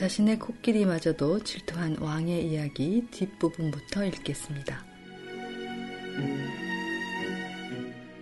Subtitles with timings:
[0.00, 4.82] 자신의 코끼리마저도 질투한 왕의 이야기 뒷부분부터 읽겠습니다.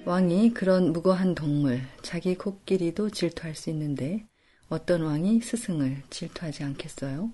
[0.04, 4.26] 왕이 그런 무고한 동물, 자기 코끼리도 질투할 수 있는데
[4.68, 7.30] 어떤 왕이 스승을 질투하지 않겠어요?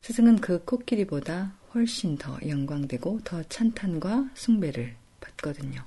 [0.00, 5.84] 스승은 그 코끼리보다 훨씬 더 영광되고 더 찬탄과 숭배를 받거든요.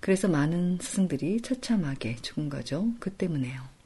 [0.00, 2.88] 그래서 많은 스승들이 처참하게 죽은 거죠.
[2.98, 3.77] 그 때문에요.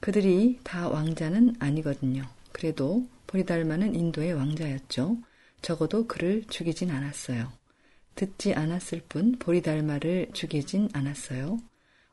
[0.00, 2.24] 그들이 다 왕자는 아니거든요.
[2.52, 5.18] 그래도 보리달마는 인도의 왕자였죠.
[5.62, 7.52] 적어도 그를 죽이진 않았어요.
[8.14, 11.58] 듣지 않았을 뿐 보리달마를 죽이진 않았어요.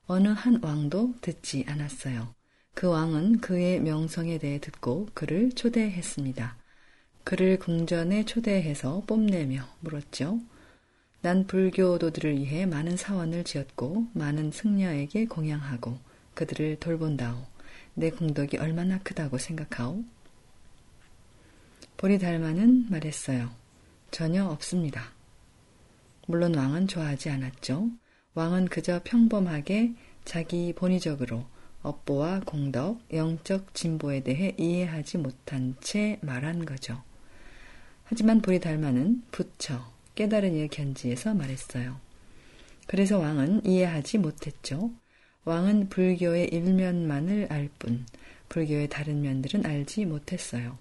[0.05, 2.33] 어느 한 왕도 듣지 않았어요.
[2.73, 6.55] 그 왕은 그의 명성에 대해 듣고 그를 초대했습니다.
[7.23, 10.39] 그를 궁전에 초대해서 뽐내며 물었죠.
[11.21, 15.97] 난 불교도들을 위해 많은 사원을 지었고 많은 승려에게 공양하고
[16.35, 17.56] 그들을 돌본다오.
[17.99, 20.03] 내 공덕이 얼마나 크다고 생각하오?
[21.97, 23.49] 보리달마는 말했어요.
[24.11, 25.13] 전혀 없습니다.
[26.27, 27.89] 물론 왕은 좋아하지 않았죠.
[28.35, 29.95] 왕은 그저 평범하게
[30.25, 31.47] 자기 본의적으로
[31.81, 37.01] 업보와 공덕, 영적 진보에 대해 이해하지 못한 채 말한 거죠.
[38.03, 41.99] 하지만 보리달마는 부처, 깨달은 이의 견지에서 말했어요.
[42.85, 44.91] 그래서 왕은 이해하지 못했죠.
[45.47, 48.05] 왕은 불교의 일면만을 알 뿐,
[48.49, 50.77] 불교의 다른 면들은 알지 못했어요.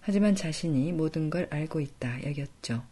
[0.00, 2.82] 하지만 자신이 모든 걸 알고 있다 여겼죠.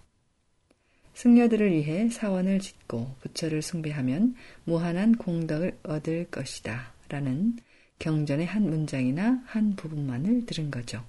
[1.15, 6.93] 승려들을 위해 사원을 짓고 부처를 숭배하면 무한한 공덕을 얻을 것이다.
[7.09, 7.57] 라는
[7.99, 11.05] 경전의 한 문장이나 한 부분만을 들은 거죠.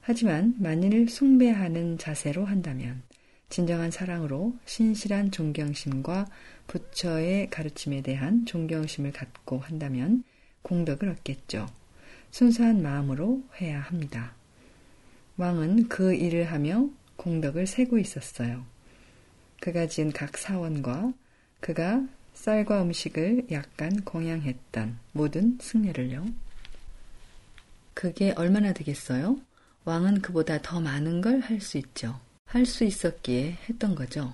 [0.00, 3.02] 하지만 만일 숭배하는 자세로 한다면
[3.48, 6.26] 진정한 사랑으로 신실한 존경심과
[6.66, 10.24] 부처의 가르침에 대한 존경심을 갖고 한다면
[10.62, 11.66] 공덕을 얻겠죠.
[12.30, 14.34] 순수한 마음으로 해야 합니다.
[15.36, 18.64] 왕은 그 일을 하며 공덕을 세고 있었어요.
[19.60, 21.12] 그가 지은 각 사원과
[21.60, 22.04] 그가
[22.34, 26.26] 쌀과 음식을 약간 공양했던 모든 승려를요.
[27.94, 29.38] 그게 얼마나 되겠어요?
[29.84, 32.18] 왕은 그보다 더 많은 걸 할 수 있죠.
[32.54, 34.32] 할 수 있었기에 했던 거죠.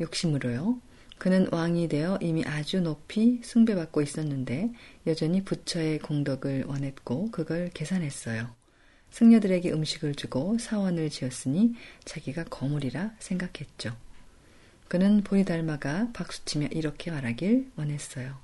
[0.00, 0.80] 욕심으로요.
[1.18, 4.72] 그는 왕이 되어 이미 아주 높이 숭배받고 있었는데
[5.06, 8.52] 여전히 부처의 공덕을 원했고 그걸 계산했어요.
[9.12, 13.96] 승려들에게 음식을 주고 사원을 지었으니 자기가 거물이라 생각했죠.
[14.88, 18.36] 그는 보리달마가 박수치며 이렇게 말하길 원했어요.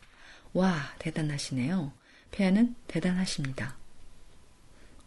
[0.52, 1.92] 와, 대단하시네요.
[2.30, 3.76] 폐하는 대단하십니다.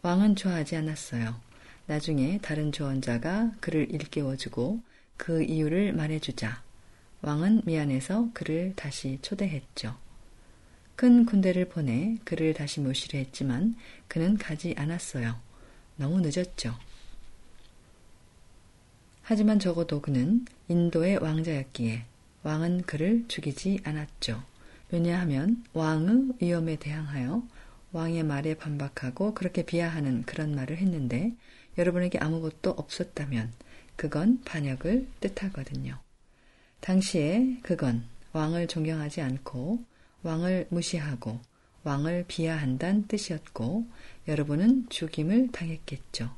[0.01, 1.48] 왕은 좋아하지 않았어요.
[1.89, 4.79] 나중에 다른 조언자가 그를 일깨워주고
[5.17, 6.61] 그 이유를 말해주자
[7.23, 9.97] 왕은 미안해서 그를 다시 초대했죠.
[10.95, 13.75] 큰 군대를 보내 그를 다시 모시려 했지만
[14.07, 15.39] 그는 가지 않았어요.
[15.95, 16.77] 너무 늦었죠.
[19.23, 22.05] 하지만 적어도 그는 인도의 왕자였기에
[22.43, 24.43] 왕은 그를 죽이지 않았죠.
[24.91, 27.41] 왜냐하면 왕의 위험에 대항하여
[27.93, 31.33] 왕의 말에 반박하고 그렇게 비하하는 그런 말을 했는데
[31.79, 33.51] 여러분에게 아무것도 없었다면
[33.95, 35.97] 그건 반역을 뜻하거든요.
[36.81, 39.83] 당시에 그건 왕을 존경하지 않고
[40.21, 41.39] 왕을 무시하고
[41.83, 43.87] 왕을 비하한다는 뜻이었고
[44.27, 46.29] 여러분은 죽임을 당했겠죠.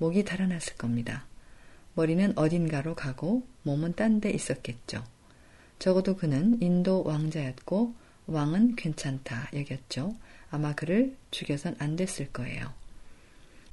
[0.00, 1.26] 목이 달아났을 겁니다.
[1.94, 5.04] 머리는 어딘가로 가고 몸은 딴 데 있었겠죠.
[5.78, 7.94] 적어도 그는 인도 왕자였고
[8.26, 10.16] 왕은 괜찮다 여겼죠.
[10.50, 12.79] 아마 그를 죽여선 안 됐을 거예요.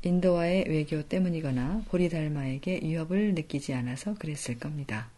[0.08, 5.10] 인도와의 외교 때문이거나 보리달마에게 위협을 느끼지 않아서 그랬을 겁니다.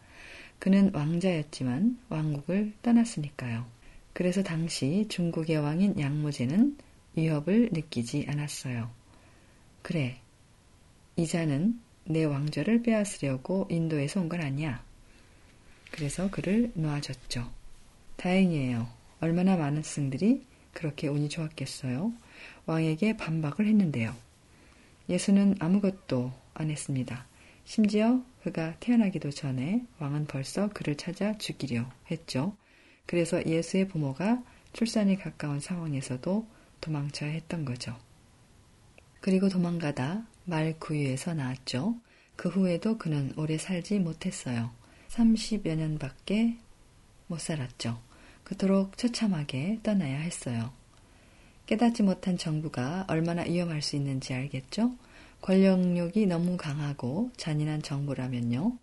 [0.58, 3.64] 그는 왕자였지만 왕국을 떠났으니까요.
[4.12, 6.76] 그래서 당시 중국의 왕인 양무제는
[7.16, 8.90] 위협을 느끼지 않았어요.
[9.82, 10.18] 그래,
[11.16, 14.84] 이자는 내 왕좌를 빼앗으려고 인도에서 온 건 아니야.
[15.92, 17.50] 그래서 그를 놓아줬죠.
[18.16, 18.88] 다행이에요.
[19.20, 20.42] 얼마나 많은 스승들이
[20.72, 22.12] 그렇게 운이 좋았겠어요.
[22.66, 24.14] 왕에게 반박을 했는데요.
[25.10, 27.26] 예수는 아무것도 안 했습니다.
[27.64, 32.56] 심지어 그가 태어나기도 전에 왕은 벌써 그를 찾아 죽이려 했죠.
[33.06, 34.42] 그래서 예수의 부모가
[34.72, 36.46] 출산이 가까운 상황에서도
[36.80, 37.96] 도망쳐야 했던 거죠.
[39.20, 41.96] 그리고 도망가다 말 구유에서 나왔죠.
[42.36, 44.70] 그 후에도 그는 오래 살지 못했어요.
[45.08, 46.56] 30여 년밖에
[47.26, 48.00] 못 살았죠.
[48.44, 50.72] 그토록 처참하게 떠나야 했어요.
[51.70, 54.92] 깨닫지 못한 정부가 얼마나 위험할 수 있는지 알겠죠?
[55.40, 58.76] 권력욕이 너무 강하고 잔인한 정부라면요.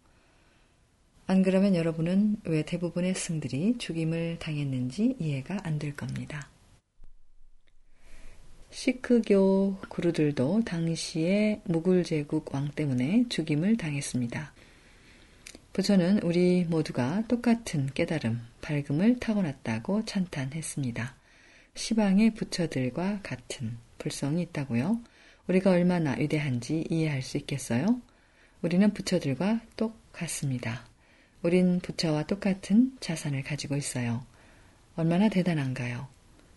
[1.28, 6.50] 안 그러면 여러분은 왜 대부분의 승들이 죽임을 당했는지 이해가 안 될 겁니다.
[8.70, 14.54] 시크교 구루들도 당시의 무굴 제국 왕 때문에 죽임을 당했습니다.
[15.74, 21.17] 부처는 우리 모두가 똑같은 깨달음, 밝음을 타고났다고 찬탄했습니다.
[21.78, 25.00] 시방의 부처들과 같은 불성이 있다고요?
[25.48, 28.02] 우리가 얼마나 위대한지 이해할 수 있겠어요?
[28.64, 30.88] 우리는 부처들과 똑같습니다.
[31.44, 34.26] 우린 부처와 똑같은 자산을 가지고 있어요.
[34.96, 36.08] 얼마나 대단한가요?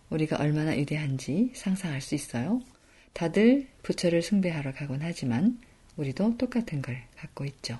[0.08, 2.62] 우리가 얼마나 위대한지 상상할 수 있어요?
[3.12, 5.60] 다들 부처를 숭배하러 가곤 하지만
[5.96, 7.78] 우리도 똑같은 걸 갖고 있죠.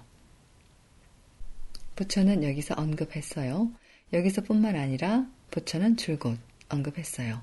[1.97, 3.73] 부처는 여기서 언급했어요.
[4.13, 6.39] 여기서뿐만 아니라 부처는 줄곧
[6.71, 7.43] 언급했어요.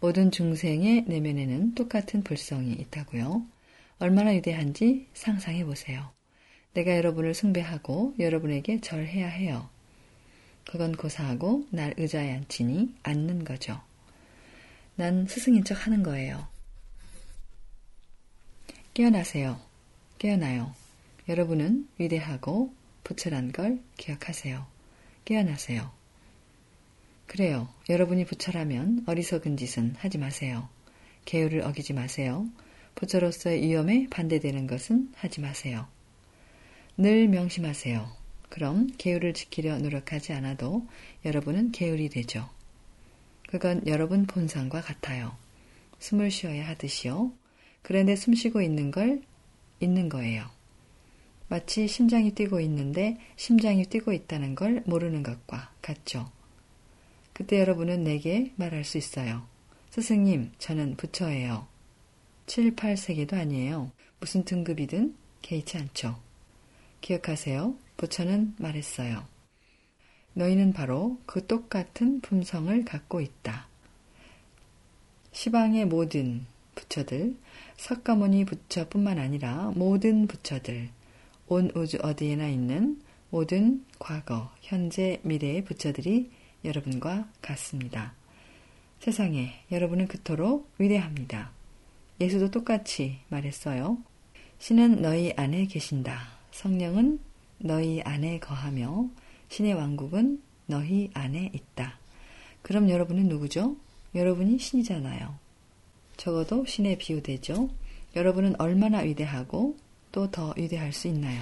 [0.00, 3.46] 모든 중생의 내면에는 똑같은 불성이 있다고요.
[3.98, 6.10] 얼마나 위대한지 상상해 보세요.
[6.74, 9.68] 내가 여러분을 숭배하고 여러분에게 절해야 해요.
[10.66, 13.80] 그건 고사하고 날 의자에 앉히니 앉는 거죠.
[14.96, 16.46] 난 스승인 척 하는 거예요.
[18.92, 19.60] 깨어나세요.
[20.18, 20.74] 깨어나요.
[21.28, 24.66] 여러분은 위대하고 부처란 걸 기억하세요.
[25.24, 25.90] 깨어나세요.
[27.26, 27.68] 그래요.
[27.88, 30.68] 여러분이 부처라면 어리석은 짓은 하지 마세요.
[31.24, 32.46] 계율을 어기지 마세요.
[32.94, 35.86] 부처로서의 위험에 반대되는 것은 하지 마세요.
[36.96, 38.08] 늘 명심하세요.
[38.50, 40.86] 그럼 계율을 지키려 노력하지 않아도
[41.24, 42.48] 여러분은 계율이 되죠.
[43.48, 45.36] 그건 여러분 본성과 같아요.
[45.98, 47.32] 숨을 쉬어야 하듯이요.
[47.82, 49.22] 그런데 숨 쉬고 있는 걸
[49.80, 50.44] 있는 거예요.
[51.48, 56.30] 마치 심장이 뛰고 있는데 심장이 뛰고 있다는 걸 모르는 것과 같죠.
[57.34, 59.46] 그때 여러분은 내게 말할 수 있어요.
[59.90, 61.66] 스승님, 저는 부처예요.
[62.46, 63.90] 7, 8세기도 아니에요.
[64.20, 66.18] 무슨 등급이든 개의치 않죠.
[67.00, 67.74] 기억하세요.
[67.96, 69.26] 부처는 말했어요.
[70.34, 73.68] 너희는 바로 그 똑같은 품성을 갖고 있다.
[75.32, 76.46] 시방의 모든
[76.76, 77.34] 부처들,
[77.76, 80.88] 석가모니 부처뿐만 아니라 모든 부처들,
[81.48, 86.30] 온 우주 어디에나 있는 모든 과거, 현재, 미래의 부처들이
[86.64, 88.14] 여러분과 같습니다.
[89.00, 91.50] 세상에 여러분은 그토록 위대합니다.
[92.20, 93.98] 예수도 똑같이 말했어요.
[94.58, 96.28] 신은 너희 안에 계신다.
[96.52, 97.18] 성령은
[97.58, 99.08] 너희 안에 거하며
[99.48, 101.98] 신의 왕국은 너희 안에 있다.
[102.62, 103.76] 그럼 여러분은 누구죠?
[104.14, 105.34] 여러분이 신이잖아요.
[106.16, 107.68] 적어도 신에 비유되죠.
[108.16, 109.76] 여러분은 얼마나 위대하고
[110.12, 111.40] 또 더 위대할 수 있나요?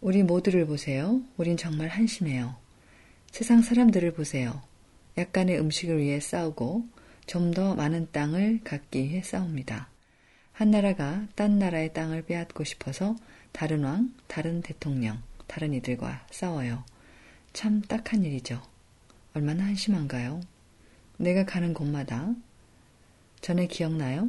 [0.00, 1.20] 우리 모두를 보세요.
[1.36, 2.54] 우린 정말 한심해요.
[3.30, 4.62] 세상 사람들을 보세요.
[5.16, 6.86] 약간의 음식을 위해 싸우고
[7.26, 9.88] 좀 더 많은 땅을 갖기 위해 싸웁니다.
[10.52, 13.16] 한 나라가 딴 나라의 땅을 빼앗고 싶어서
[13.52, 16.84] 다른 왕, 다른 대통령, 다른 이들과 싸워요.
[17.52, 18.60] 참 딱한 일이죠.
[19.32, 20.40] 얼마나 한심한가요?
[21.18, 22.34] 내가 가는 곳마다
[23.40, 24.28] 전에 기억나요?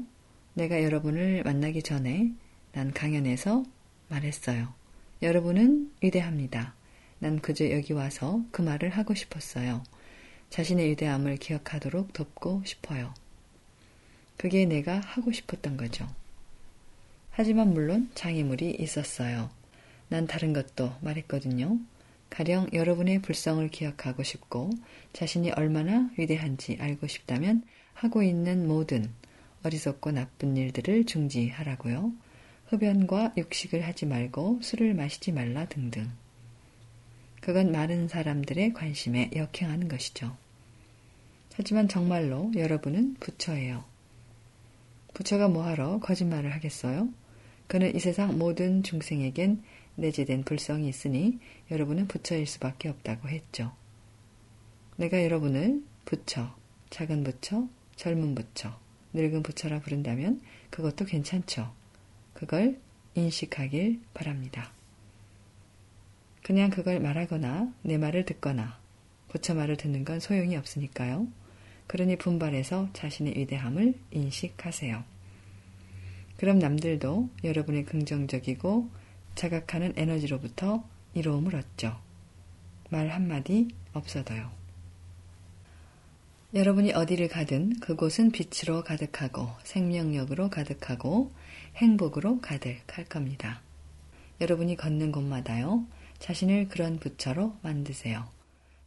[0.53, 2.31] 내가 여러분을 만나기 전에
[2.73, 3.63] 난 강연에서
[4.09, 4.73] 말했어요.
[5.21, 6.75] 여러분은 위대합니다.
[7.21, 9.83] 난 그저 여기 와서 그 말을 하고 싶었어요.
[10.49, 13.13] 자신의 위대함을 기억하도록 돕고 싶어요.
[14.37, 16.07] 그게 내가 하고 싶었던 거죠.
[17.29, 19.51] 하지만 물론 장애물이 있었어요.
[20.09, 21.77] 난 다른 것도 말했거든요.
[22.31, 24.71] 가령 여러분의 불성을 기억하고 싶고
[25.13, 27.63] 자신이 얼마나 위대한지 알고 싶다면
[27.93, 29.11] 하고 있는 모든
[29.61, 32.13] 어리석고 나쁜 일들을 중지하라고요.
[32.65, 36.09] 흡연과 육식을 하지 말고 술을 마시지 말라 등등.
[37.41, 40.37] 그건 많은 사람들의 관심에 역행하는 것이죠.
[41.55, 43.83] 하지만 정말로 여러분은 부처예요.
[45.13, 47.09] 부처가 뭐하러 거짓말을 하겠어요?
[47.67, 49.63] 그는 이 세상 모든 중생에겐
[49.95, 53.71] 내재된 불성이 있으니 여러분은 부처일 수밖에 없다고 했죠.
[54.95, 56.55] 내가 여러분을 부처,
[56.89, 58.79] 작은 부처, 젊은 부처,
[59.13, 61.73] 늙은 부처라 부른다면 그것도 괜찮죠.
[62.33, 62.79] 그걸
[63.15, 64.71] 인식하길 바랍니다.
[66.43, 68.79] 그냥 그걸 말하거나 내 말을 듣거나
[69.29, 71.27] 부처 말을 듣는 건 소용이 없으니까요.
[71.87, 75.03] 그러니 분발해서 자신의 위대함을 인식하세요.
[76.37, 78.89] 그럼 남들도 여러분의 긍정적이고
[79.35, 80.83] 자각하는 에너지로부터
[81.13, 81.99] 이로움을 얻죠.
[82.89, 84.51] 말 한마디 없어도요.
[86.53, 91.31] 여러분이 어디를 가든 그곳은 빛으로 가득하고 생명력으로 가득하고
[91.77, 93.61] 행복으로 가득할 겁니다.
[94.41, 95.85] 여러분이 걷는 곳마다요.
[96.21, 98.29] 자신을 그런 부처로 만드세요.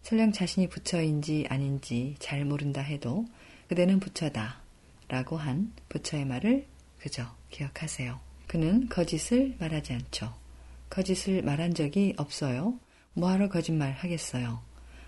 [0.02, 3.26] 설령 자신이 부처인지 아닌지 잘 모른다 해도
[3.68, 4.62] 그대는 부처다
[5.08, 6.66] 라고 한 부처의 말을
[6.98, 8.20] 그저 기억하세요.
[8.46, 10.32] 그는 거짓을 말하지 않죠.
[10.88, 12.78] 거짓을 말한 적이 없어요.
[13.14, 14.62] 뭐하러 거짓말 하겠어요.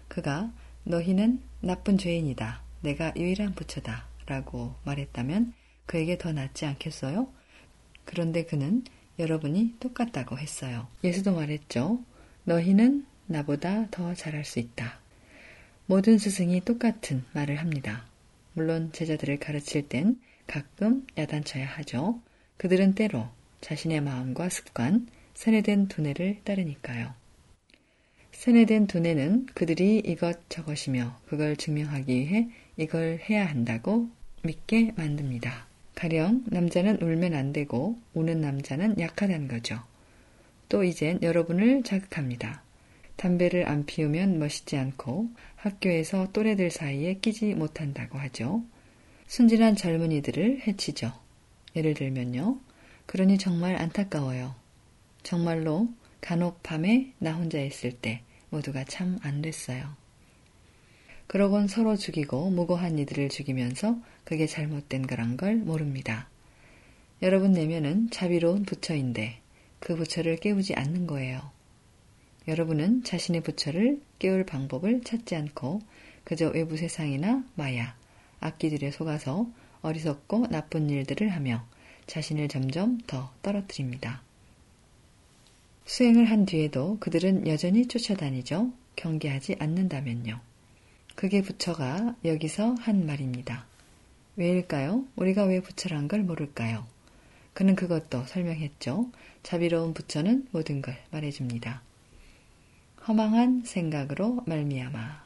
[0.09, 0.53] 그가
[0.85, 2.63] 너희는 나쁜 죄인이다.
[2.81, 4.09] 내가 유일한 부처다.
[4.27, 5.55] 라고 말했다면
[5.87, 7.29] 그에게 더 낫지 않겠어요?
[8.05, 8.83] 그런데 그는
[9.21, 10.89] 여러분이 똑같다고 했어요.
[11.05, 12.01] 예수도 말했죠.
[12.47, 15.01] 너희는 나보다 더 잘할 수 있다.
[15.87, 18.07] 모든 스승이 똑같은 말을 합니다.
[18.53, 22.21] 물론 제자들을 가르칠 땐 가끔 야단쳐야 하죠.
[22.57, 23.29] 그들은 때로
[23.61, 27.15] 자신의 마음과 습관, 세뇌된 두뇌를 따르니까요.
[28.31, 34.09] 세뇌된 두뇌는 그들이 이것저것이며 그걸 증명하기 위해 이걸 해야 한다고
[34.45, 35.67] 믿게 만듭니다.
[35.97, 39.83] 가령 남자는 울면 안 되고 우는 남자는 약하다는 거죠.
[40.69, 42.63] 또 이젠 여러분을 자극합니다.
[43.17, 48.63] 담배를 안 피우면 멋있지 않고 학교에서 또래들 사이에 끼지 못한다고 하죠.
[49.27, 51.13] 순진한 젊은이들을 해치죠.
[51.75, 52.61] 예를 들면요.
[53.07, 54.55] 그러니 정말 안타까워요.
[55.23, 55.89] 정말로
[56.21, 59.97] 간혹 밤에 나 혼자 있을 때 모두가 참 안 됐어요.
[61.27, 66.29] 그러곤 서로 죽이고 무고한 이들을 죽이면서 그게 잘못된 거란 걸 모릅니다.
[67.23, 69.41] 여러분 내면은 자비로운 부처인데
[69.81, 71.51] 그 부처를 깨우지 않는 거예요.
[72.49, 75.81] 여러분은 자신의 부처를 깨울 방법을 찾지 않고
[76.25, 77.97] 그저 외부 세상이나 마야,
[78.41, 79.47] 악기들에 속아서
[79.83, 81.67] 어리석고 나쁜 일들을 하며
[82.07, 84.23] 자신을 점점 더 떨어뜨립니다.
[85.87, 88.73] 수행을 한 뒤에도 그들은 여전히 쫓아다니죠.
[88.97, 90.41] 경계하지 않는다면요.
[91.15, 93.67] 그게 부처가 여기서 한 말입니다.
[94.37, 95.05] 왜일까요?
[95.17, 96.87] 우리가 왜 부처란 걸 모를까요?
[97.57, 99.11] 그는 그것도 설명했죠.
[99.43, 101.81] 자비로운 부처는 모든 걸 말해줍니다.
[103.09, 105.25] 허망한 생각으로 말미암아.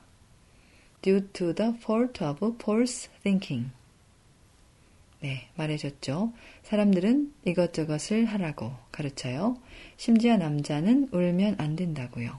[1.03, 3.73] Due to the fault of false thinking.
[5.19, 6.33] 네, 말해줬죠.
[6.63, 9.59] 사람들은 이것저것을 하라고 가르쳐요.
[9.97, 12.39] 심지어 남자는 울면 안 된다고요.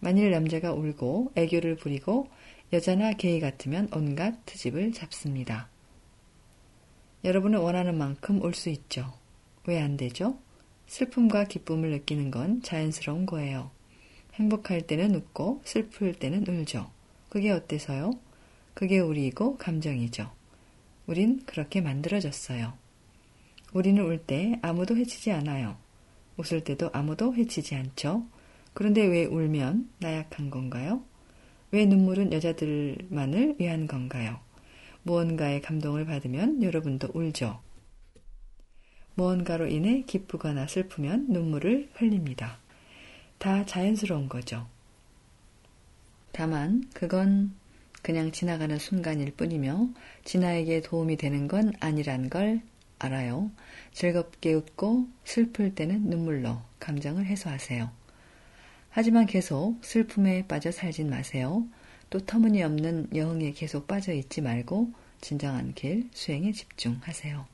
[0.00, 2.28] 만일 남자가 울고 애교를 부리고
[2.74, 5.70] 여자나 게이 같으면 온갖 트집을 잡습니다.
[7.24, 9.12] 여러분은 원하는 만큼 울수 있죠.
[9.66, 10.38] 왜 안 되죠?
[10.86, 13.70] 슬픔과 기쁨을 느끼는 건 자연스러운 거예요.
[14.34, 16.90] 행복할 때는 웃고 슬플 때는 울죠.
[17.28, 18.12] 그게 어때서요?
[18.74, 20.30] 그게 우리이고 감정이죠.
[21.06, 22.72] 우린 그렇게 만들어졌어요.
[23.72, 25.76] 우리는 울 때 아무도 해치지 않아요.
[26.36, 28.26] 웃을 때도 아무도 해치지 않죠.
[28.72, 31.02] 그런데 왜 울면 나약한 건가요?
[31.70, 34.40] 왜 눈물은 여자들만을 위한 건가요?
[35.02, 37.60] 무언가의 감동을 받으면 여러분도 울죠.
[39.14, 42.58] 무언가로 인해 기쁘거나 슬프면 눈물을 흘립니다.
[43.38, 44.66] 다 자연스러운 거죠.
[46.32, 47.52] 다만 그건
[48.02, 49.90] 그냥 지나가는 순간일 뿐이며
[50.24, 52.62] 진아에게 도움이 되는 건 아니란 걸
[52.98, 53.50] 알아요.
[53.92, 57.90] 즐겁게 웃고 슬플 때는 눈물로 감정을 해소하세요.
[58.90, 61.66] 하지만 계속 슬픔에 빠져 살진 마세요.
[62.10, 67.46] 또 터무니없는 여흥에 계속 빠져 있지 말고 진정한 길 수행에 집중하세요.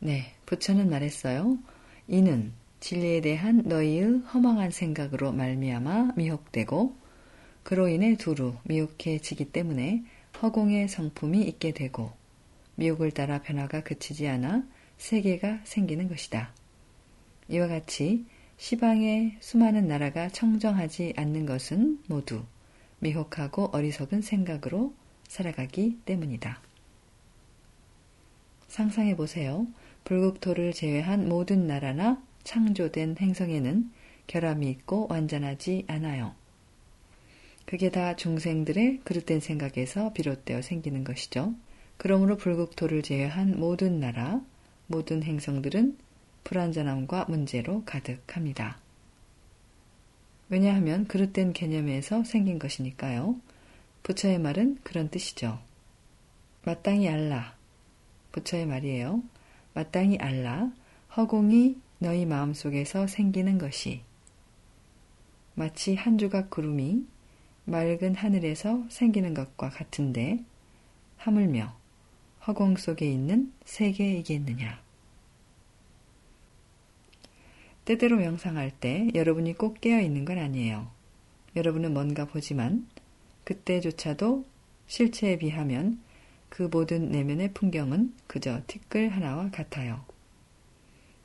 [0.00, 1.58] 네, 부처는 말했어요.
[2.08, 6.96] 이는 진리에 대한 너희의 허망한 생각으로 말미암아 미혹되고
[7.62, 10.02] 그로 인해 두루 미혹해지기 때문에
[10.42, 12.10] 허공의 성품이 있게 되고
[12.76, 14.64] 미혹을 따라 변화가 그치지 않아
[14.96, 16.52] 세계가 생기는 것이다.
[17.48, 18.24] 이와 같이
[18.56, 22.42] 시방의 수많은 나라가 청정하지 않는 것은 모두
[23.00, 24.94] 미혹하고 어리석은 생각으로
[25.28, 26.60] 살아가기 때문이다.
[28.68, 29.66] 상상해 보세요.
[30.04, 33.90] 불국토를 제외한 모든 나라나 창조된 행성에는
[34.26, 36.34] 결함이 있고 완전하지 않아요.
[37.66, 41.54] 그게 다 중생들의 그릇된 생각에서 비롯되어 생기는 것이죠.
[41.96, 44.40] 그러므로 불국토를 제외한 모든 나라,
[44.86, 45.98] 모든 행성들은
[46.44, 48.78] 불완전함과 문제로 가득합니다.
[50.50, 53.40] 왜냐하면 그릇된 개념에서 생긴 것이니까요.
[54.02, 55.60] 부처의 말은 그런 뜻이죠.
[56.64, 57.56] 마땅히 알라.
[58.32, 59.22] 부처의 말이에요.
[59.74, 60.72] 마땅히 알라.
[61.16, 64.02] 허공이 너희 마음속에서 생기는 것이
[65.54, 67.04] 마치 한 조각 구름이
[67.64, 70.42] 맑은 하늘에서 생기는 것과 같은데
[71.16, 71.76] 하물며
[72.46, 74.89] 허공 속에 있는 세계이겠느냐.
[77.90, 80.88] 때때로 명상할 때 여러분이 꼭 깨어 있는 건 아니에요.
[81.56, 82.86] 여러분은 뭔가 보지만
[83.42, 84.44] 그때조차도
[84.86, 86.00] 실체에 비하면
[86.48, 90.04] 그 모든 내면의 풍경은 그저 티끌 하나와 같아요.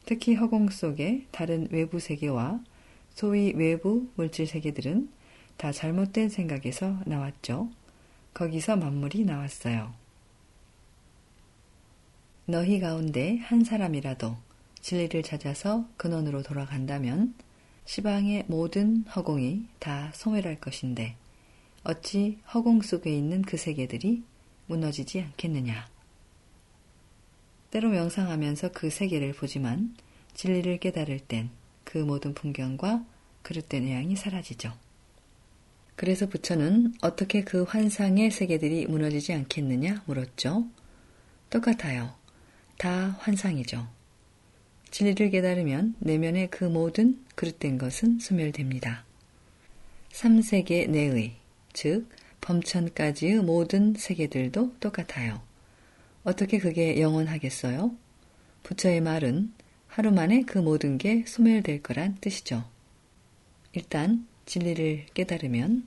[0.07, 2.59] 특히 허공 속의 다른 외부 세계와
[3.13, 5.09] 소위 외부 물질 세계들은
[5.57, 7.69] 다 잘못된 생각에서 나왔죠.
[8.33, 9.93] 거기서 만물이 나왔어요.
[12.47, 14.35] 너희 가운데 한 사람이라도
[14.85, 17.33] 진리를 찾아서 근원으로 돌아간다면
[17.85, 21.15] 시방의 모든 허공이 다 소멸할 것인데
[21.83, 24.21] 어찌 허공 속에 있는 그 세계들이
[24.67, 25.87] 무너지지 않겠느냐.
[27.71, 29.95] 때로 명상하면서 그 세계를 보지만
[30.35, 31.49] 진리를 깨달을 땐
[31.83, 33.03] 그 모든 풍경과
[33.41, 34.71] 그릇된 의향이 사라지죠.
[35.95, 40.67] 그래서 부처는 어떻게 그 환상의 세계들이 무너지지 않겠느냐 물었죠.
[41.49, 42.13] 똑같아요.
[42.77, 44.04] 다 환상이죠.
[44.95, 49.03] 진리를 깨달으면 내면의 그 모든 그릇된 것은 소멸됩니다.
[50.13, 51.35] 3세계 내의,
[51.73, 52.07] 즉
[52.39, 55.41] 범천까지의 모든 세계들도 똑같아요.
[56.23, 57.93] 어떻게 그게 영원하겠어요?
[58.63, 59.51] 부처의 말은
[59.87, 62.63] 하루 만에 그 모든 게 소멸될 거란 뜻이죠.
[63.73, 65.85] 일단 진리를 깨달으면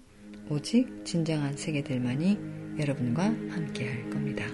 [0.50, 4.45] 오직 진정한 세계들만이 여러분과 함께 할 겁니다.